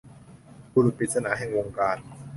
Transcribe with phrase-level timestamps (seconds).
[0.73, 1.97] บุรุษปริศนาแห่งวงการ